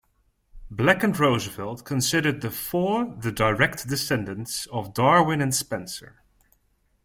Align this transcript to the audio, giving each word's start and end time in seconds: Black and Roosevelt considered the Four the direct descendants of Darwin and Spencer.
Black 0.71 1.03
and 1.03 1.15
Roosevelt 1.19 1.85
considered 1.85 2.41
the 2.41 2.49
Four 2.49 3.15
the 3.19 3.31
direct 3.31 3.87
descendants 3.87 4.65
of 4.71 4.95
Darwin 4.95 5.41
and 5.41 5.53
Spencer. 5.53 6.23